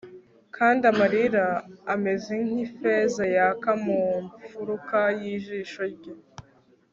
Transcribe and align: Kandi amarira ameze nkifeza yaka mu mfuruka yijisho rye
Kandi 0.55 0.81
amarira 0.91 1.45
ameze 1.93 2.33
nkifeza 2.47 3.23
yaka 3.35 3.71
mu 3.83 3.99
mfuruka 4.39 4.99
yijisho 5.21 5.83
rye 5.95 6.13